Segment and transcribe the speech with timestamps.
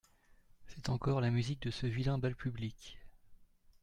[0.65, 2.97] C’est encore la musique de ce vilain bal public…